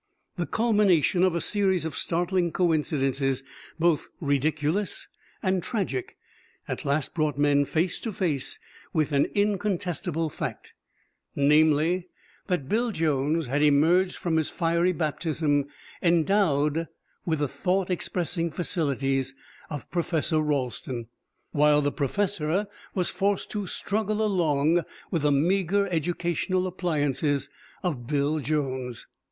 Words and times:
The 0.35 0.47
culmination 0.47 1.21
of 1.23 1.35
a 1.35 1.39
series 1.41 1.85
of 1.85 1.95
startling 1.95 2.51
coincidences, 2.51 3.43
both 3.77 4.07
ridiculous 4.19 5.07
and 5.43 5.61
tragic, 5.61 6.17
at 6.67 6.83
last 6.85 7.13
brought 7.13 7.37
men 7.37 7.65
face 7.65 7.99
to 7.99 8.11
face 8.11 8.57
with 8.93 9.11
an 9.11 9.27
incontestable 9.35 10.29
fact: 10.31 10.73
namely, 11.35 12.07
that 12.47 12.67
Bill 12.67 12.89
Jones 12.91 13.45
had 13.45 13.61
emerged 13.61 14.15
from 14.17 14.37
his 14.37 14.49
fiery 14.49 14.91
baptism 14.91 15.67
endowed 16.01 16.87
with 17.23 17.37
the 17.37 17.47
thought 17.47 17.91
expressing 17.91 18.49
facilities 18.49 19.35
of 19.69 19.91
Professor 19.91 20.39
Ralston, 20.41 21.09
while 21.51 21.79
the 21.79 21.91
professor 21.91 22.65
was 22.95 23.11
forced 23.11 23.51
to 23.51 23.67
struggle 23.67 24.23
along 24.25 24.81
with 25.11 25.21
the 25.21 25.31
meager 25.31 25.85
educational 25.91 26.65
appliances 26.65 27.51
of 27.83 28.07
Bill 28.07 28.39
Jones! 28.39 29.05